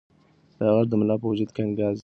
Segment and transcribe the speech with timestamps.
[0.57, 1.99] دا غږ د ملا په وجود کې انګازې وکړې.